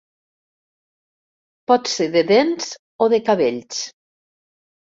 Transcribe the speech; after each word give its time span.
Pot 1.73 1.93
ser 1.93 2.09
de 2.17 2.25
dents 2.33 2.73
o 3.07 3.11
de 3.17 3.23
cabells. 3.31 3.87